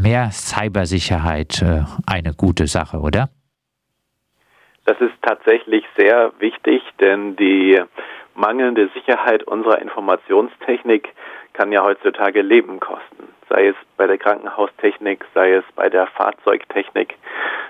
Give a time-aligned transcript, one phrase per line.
[0.00, 3.28] mehr Cybersicherheit äh, eine gute Sache, oder?
[4.86, 7.80] Das ist tatsächlich sehr wichtig, denn die
[8.34, 11.08] mangelnde Sicherheit unserer Informationstechnik
[11.52, 13.28] kann ja heutzutage Leben kosten.
[13.48, 17.16] Sei es bei der Krankenhaustechnik, sei es bei der Fahrzeugtechnik.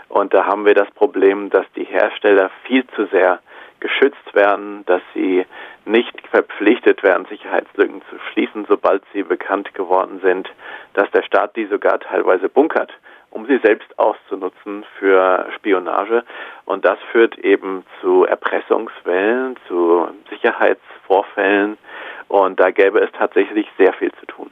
[0.09, 3.41] Und da haben wir das Problem, dass die Hersteller viel zu sehr
[3.81, 5.45] geschützt werden, dass sie
[5.85, 10.49] nicht verpflichtet werden, Sicherheitslücken zu schließen, sobald sie bekannt geworden sind,
[10.95, 12.93] dass der Staat die sogar teilweise bunkert,
[13.31, 16.25] um sie selbst auszunutzen für Spionage.
[16.64, 21.79] Und das führt eben zu Erpressungswellen, zu Sicherheitsvorfällen.
[22.29, 24.51] Und da gäbe es tatsächlich sehr viel zu tun.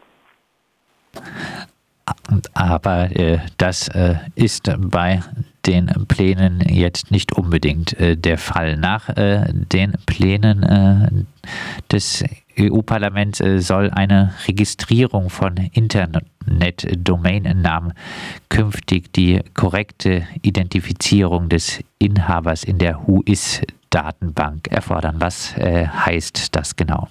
[2.55, 5.21] Aber äh, das äh, ist bei
[5.69, 8.77] den Plänen jetzt nicht unbedingt äh, der Fall.
[8.77, 11.09] Nach äh, den Plänen äh,
[11.93, 12.25] des
[12.59, 17.93] EU-Parlaments äh, soll eine Registrierung von Internet-Domain-Namen
[18.49, 25.17] künftig die korrekte Identifizierung des Inhabers in der WHOIS-Datenbank erfordern.
[25.19, 27.09] Was heißt das genau?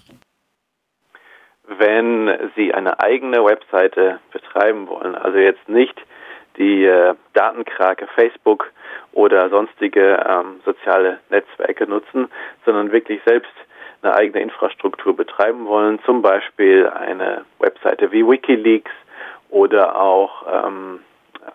[1.80, 6.02] wenn Sie eine eigene Webseite betreiben wollen, also jetzt nicht
[6.58, 8.72] die äh, Datenkrake Facebook
[9.14, 12.30] oder sonstige ähm, soziale Netzwerke nutzen,
[12.66, 13.52] sondern wirklich selbst
[14.02, 18.92] eine eigene Infrastruktur betreiben wollen, zum Beispiel eine Webseite wie WikiLeaks
[19.50, 21.00] oder auch ähm,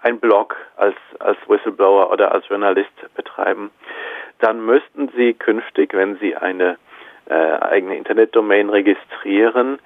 [0.02, 3.70] ein Blog als, als Whistleblower oder als Journalist betreiben,
[4.38, 6.78] dann müssten Sie künftig, wenn Sie eine
[7.26, 9.78] äh, eigene Internetdomain registrieren,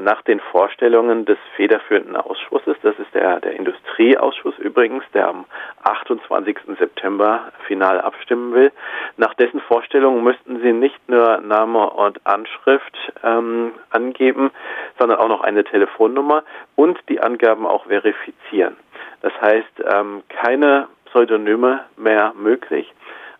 [0.00, 5.44] nach den Vorstellungen des federführenden Ausschusses, das ist der, der Industrieausschuss übrigens, der am
[5.82, 6.56] 28.
[6.78, 8.72] September final abstimmen will.
[9.16, 14.50] Nach dessen Vorstellungen müssten Sie nicht nur Name und Anschrift ähm, angeben,
[14.98, 16.44] sondern auch noch eine Telefonnummer
[16.76, 18.76] und die Angaben auch verifizieren.
[19.20, 22.92] Das heißt, ähm, keine Pseudonyme mehr möglich.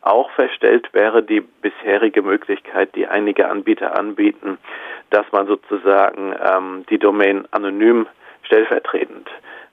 [0.02, 4.58] Auch verstellt wäre die bisherige Möglichkeit, die einige Anbieter anbieten,
[5.10, 8.06] dass man sozusagen ähm, die Domain anonym
[8.42, 9.30] stellvertretend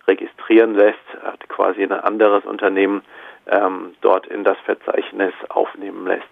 [0.08, 1.00] registrieren lässt,
[1.48, 3.02] quasi ein anderes Unternehmen
[3.48, 6.30] ähm, dort in das Verzeichnis aufnehmen lässt.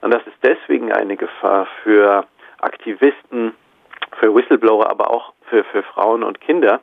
[0.00, 2.26] Und das ist deswegen eine Gefahr für
[2.60, 3.54] Aktivisten,
[4.18, 6.80] für Whistleblower, aber auch für, für Frauen und Kinder,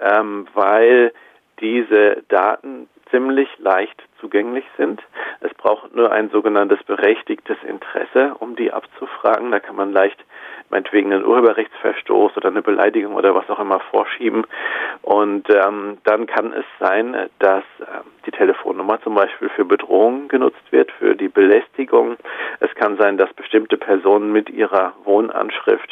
[0.00, 1.12] ähm, weil
[1.60, 5.00] diese Daten ziemlich leicht zugänglich sind.
[5.40, 9.52] Es braucht nur ein sogenanntes berechtigtes Interesse, um die abzufragen.
[9.52, 10.18] Da kann man leicht
[10.72, 14.44] meinetwegen einen Urheberrechtsverstoß oder eine Beleidigung oder was auch immer vorschieben.
[15.02, 17.84] Und ähm, dann kann es sein, dass äh,
[18.26, 22.16] die Telefonnummer zum Beispiel für Bedrohungen genutzt wird, für die Belästigung.
[22.60, 25.90] Es kann sein, dass bestimmte Personen mit ihrer Wohnanschrift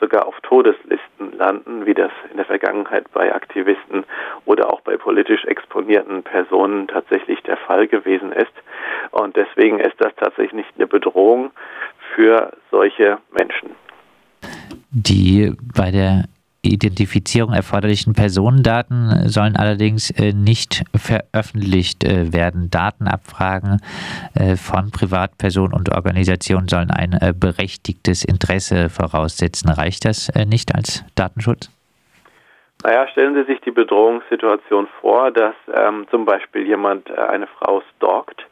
[0.00, 4.04] sogar auf Todeslisten landen, wie das in der Vergangenheit bei Aktivisten
[4.44, 8.52] oder auch bei politisch exponierten Personen tatsächlich der Fall gewesen ist.
[9.12, 11.52] Und deswegen ist das tatsächlich nicht eine Bedrohung
[12.14, 13.85] für solche Menschen.
[14.90, 16.24] Die bei der
[16.66, 22.70] Identifizierung erforderlichen Personendaten sollen allerdings äh, nicht veröffentlicht äh, werden.
[22.70, 23.80] Datenabfragen
[24.34, 29.70] äh, von Privatpersonen und Organisationen sollen ein berechtigtes Interesse voraussetzen.
[29.70, 31.70] Reicht das nicht als Datenschutz?
[32.84, 38.46] Naja, stellen Sie sich die Bedrohungssituation vor, dass ähm, zum Beispiel jemand eine Frau stalkt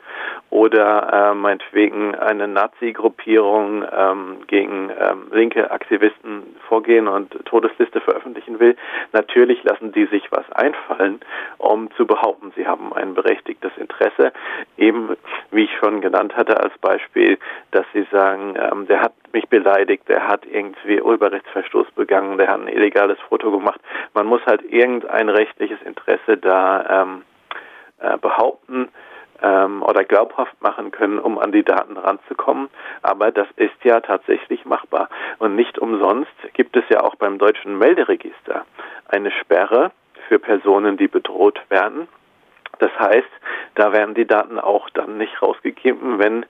[0.55, 8.77] oder äh, meinetwegen eine Nazi-Gruppierung ähm, gegen ähm, linke Aktivisten vorgehen und Todesliste veröffentlichen will.
[9.11, 11.19] Natürlich lassen die sich was einfallen,
[11.59, 14.33] um zu behaupten, sie haben ein berechtigtes Interesse.
[14.77, 15.17] Eben,
[15.51, 17.37] wie ich schon genannt hatte als Beispiel,
[17.73, 22.61] dass sie sagen, ähm, der hat mich beleidigt, der hat irgendwie Urheberrechtsverstoß begangen, der hat
[22.61, 23.81] ein illegales Foto gemacht.
[24.15, 27.23] Man muss halt irgendein rechtliches Interesse da ähm,
[27.99, 28.89] äh, behaupten
[29.43, 32.69] ähm, oder glaubhaft machen können, um an die Daten ranzukommen.
[33.03, 35.09] Aber das ist ja tatsächlich machbar.
[35.39, 38.65] Und nicht umsonst gibt es ja auch beim deutschen Melderegister
[39.09, 39.93] eine Sperre
[40.29, 42.09] für Personen, die bedroht werden.
[42.79, 43.29] Das heißt,
[43.75, 46.47] da werden die Daten auch dann nicht rausgegeben, wenn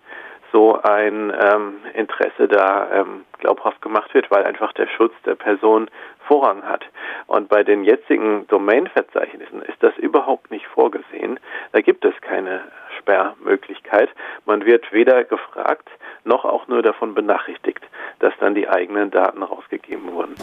[0.55, 5.91] so ein ähm, Interesse da ähm, glaubhaft gemacht wird, weil einfach der Schutz der Person
[6.29, 6.85] Vorrang hat.
[7.27, 11.41] Und bei den jetzigen Domain-Verzeichnissen ist das überhaupt nicht vorgesehen.
[11.73, 12.61] Da gibt es keine
[12.99, 14.09] Sperrmöglichkeit.
[14.47, 15.89] Man wird weder gefragt
[16.25, 17.83] noch auch nur davon benachrichtigt,
[18.21, 20.37] dass dann die eigenen Daten rausgegeben wurden.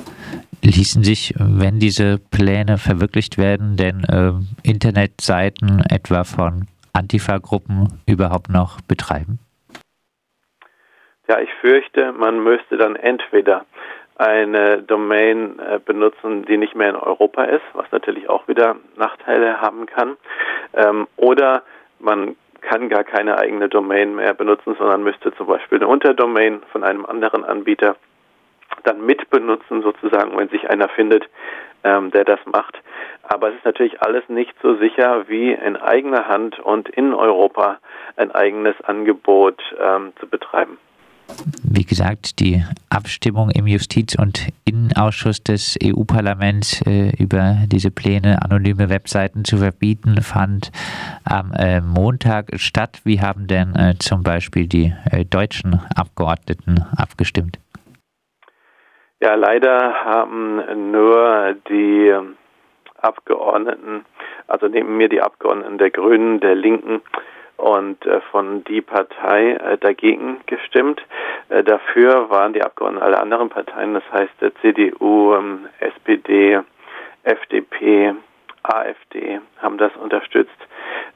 [0.62, 4.34] Ließen sich, wenn diese Pläne verwirklicht werden, denn äh,
[4.70, 9.40] Internetseiten etwa von Antifa-Gruppen überhaupt noch betreiben?
[11.32, 13.64] Ja, ich fürchte, man müsste dann entweder
[14.18, 19.62] eine Domain äh, benutzen, die nicht mehr in Europa ist, was natürlich auch wieder Nachteile
[19.62, 20.18] haben kann.
[20.74, 21.64] Ähm, oder
[22.00, 26.84] man kann gar keine eigene Domain mehr benutzen, sondern müsste zum Beispiel eine Unterdomain von
[26.84, 27.96] einem anderen Anbieter
[28.84, 31.30] dann mitbenutzen, sozusagen, wenn sich einer findet,
[31.86, 32.78] ähm, der das macht.
[33.24, 37.78] Aber es ist natürlich alles nicht so sicher wie in eigener Hand und in Europa
[38.18, 40.78] ein eigenes Angebot ähm, zu betreiben.
[41.64, 48.90] Wie gesagt, die Abstimmung im Justiz- und Innenausschuss des EU-Parlaments äh, über diese Pläne, anonyme
[48.90, 50.72] Webseiten zu verbieten, fand
[51.24, 53.02] am äh, Montag statt.
[53.04, 57.58] Wie haben denn äh, zum Beispiel die äh, deutschen Abgeordneten abgestimmt?
[59.20, 62.12] Ja, leider haben nur die
[62.98, 64.06] Abgeordneten,
[64.48, 67.02] also neben mir die Abgeordneten der Grünen, der Linken
[67.62, 71.02] und äh, von die Partei äh, dagegen gestimmt.
[71.52, 74.32] Äh, dafür waren die Abgeordneten aller anderen Parteien, das heißt
[74.62, 76.62] CDU, ähm, SPD,
[77.24, 78.16] FDP,
[78.64, 80.56] AfD haben das unterstützt.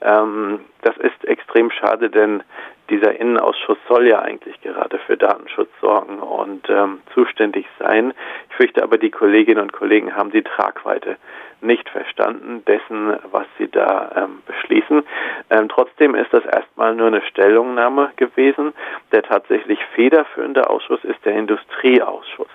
[0.01, 2.43] Ähm, das ist extrem schade, denn
[2.89, 8.13] dieser Innenausschuss soll ja eigentlich gerade für Datenschutz sorgen und ähm, zuständig sein.
[8.49, 11.17] Ich fürchte aber, die Kolleginnen und Kollegen haben die Tragweite
[11.61, 15.03] nicht verstanden dessen, was sie da ähm, beschließen.
[15.49, 18.73] Ähm, trotzdem ist das erstmal nur eine Stellungnahme gewesen.
[19.11, 22.49] Der tatsächlich federführende Ausschuss ist der Industrieausschuss.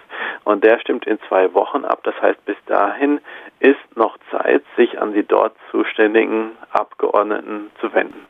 [0.44, 2.00] Und der stimmt in zwei Wochen ab.
[2.04, 3.20] Das heißt, bis dahin
[4.80, 8.26] sich an die dort zuständigen Abgeordneten zu wenden.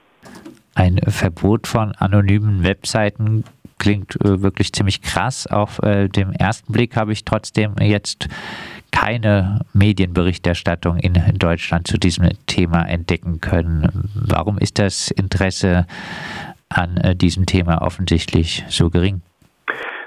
[0.74, 3.44] Ein Verbot von anonymen Webseiten
[3.78, 5.46] klingt äh, wirklich ziemlich krass.
[5.50, 8.28] Auf äh, dem ersten Blick habe ich trotzdem jetzt
[8.92, 14.10] keine Medienberichterstattung in Deutschland zu diesem Thema entdecken können.
[14.14, 15.86] Warum ist das Interesse
[16.68, 19.22] an äh, diesem Thema offensichtlich so gering?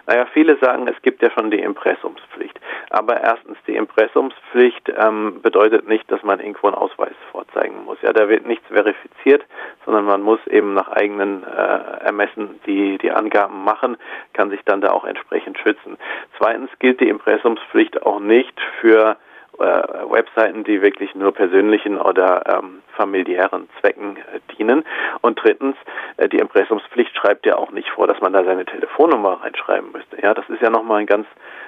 [0.05, 2.59] Naja, viele sagen, es gibt ja schon die Impressumspflicht.
[2.93, 7.97] Aber erstens, die Impressumspflicht ähm, bedeutet nicht, dass man irgendwo einen Ausweis vorzeigen muss.
[8.03, 9.43] Ja, da wird nichts verifiziert,
[9.83, 13.97] sondern man muss eben nach eigenen äh, Ermessen die, die Angaben machen,
[14.33, 15.97] kann sich dann da auch entsprechend schützen.
[16.37, 19.17] Zweitens gilt die Impressumspflicht auch nicht für
[19.59, 24.83] äh, Webseiten, die wirklich nur persönlichen oder ähm, familiären Zwecken äh, dienen.
[25.21, 25.75] Und drittens,
[26.17, 30.21] äh, die Impressumspflicht schreibt ja auch nicht vor, dass man da seine Telefonnummer reinschreiben müsste.
[30.21, 31.27] Ja, das ist ja nochmal eine ganz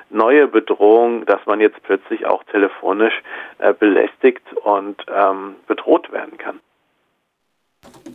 [0.09, 3.21] neue Bedrohung, dass man jetzt plötzlich auch telefonisch
[3.59, 6.59] äh, belästigt und ähm, bedroht werden kann.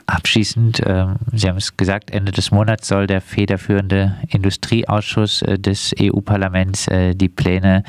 [0.07, 5.95] Abschließend, äh, Sie haben es gesagt, Ende des Monats soll der federführende Industrieausschuss äh, des
[6.01, 7.85] EU-Parlaments äh, die Pläne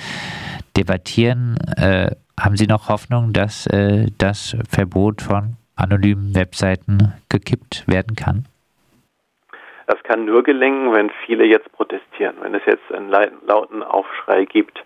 [0.77, 1.57] debattieren.
[1.77, 8.45] Äh, haben Sie noch Hoffnung, dass äh, das Verbot von anonymen Webseiten gekippt werden kann?
[9.87, 14.81] Das kann nur gelingen, wenn viele jetzt protestieren, wenn es jetzt einen lauten Aufschrei gibt.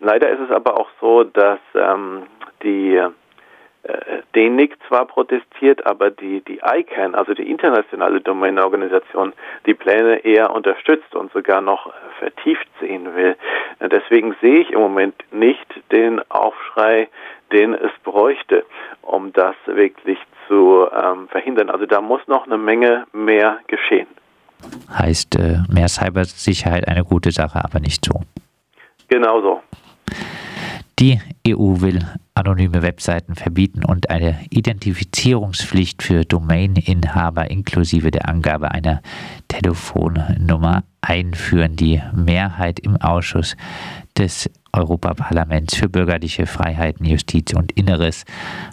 [0.00, 2.24] Leider ist es aber auch so, dass ähm,
[2.62, 3.00] die
[4.34, 9.32] DENIC zwar protestiert, aber die, die ICANN, also die internationale Domainorganisation,
[9.66, 13.36] die Pläne eher unterstützt und sogar noch vertieft sehen will.
[13.78, 17.08] Äh, deswegen sehe ich im Moment nicht den Aufschrei,
[17.52, 18.64] den es bräuchte,
[19.02, 21.70] um das wirklich zu ähm, verhindern.
[21.70, 24.08] Also da muss noch eine Menge mehr geschehen.
[24.90, 28.22] Heißt äh, mehr Cybersicherheit eine gute Sache, aber nicht so.
[29.08, 29.62] Genau so.
[31.00, 39.02] Die EU will anonyme Webseiten verbieten und eine Identifizierungspflicht für Domaininhaber inklusive der Angabe einer
[39.48, 41.74] Telefonnummer einführen.
[41.74, 43.56] Die Mehrheit im Ausschuss
[44.16, 48.24] des Europaparlaments für bürgerliche Freiheiten, Justiz und Inneres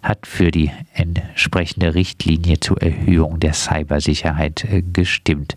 [0.03, 5.55] hat für die entsprechende Richtlinie zur Erhöhung der Cybersicherheit gestimmt.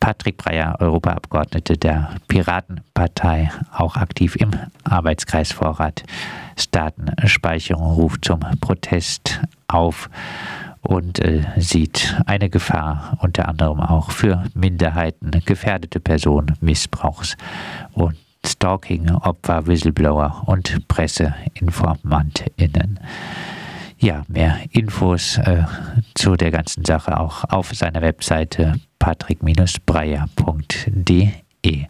[0.00, 4.50] Patrick Breyer, Europaabgeordnete der Piratenpartei, auch aktiv im
[4.84, 6.04] Arbeitskreis Vorrat
[6.70, 10.10] Datenspeicherung, ruft zum Protest auf
[10.82, 17.36] und äh, sieht eine Gefahr unter anderem auch für Minderheiten, gefährdete Personen, Missbrauchs
[17.92, 23.00] und Stalking, Opfer, Whistleblower und PresseinformantInnen.
[24.00, 25.64] Ja, mehr Infos äh,
[26.14, 31.86] zu der ganzen Sache auch auf seiner Webseite patrick-breyer.de.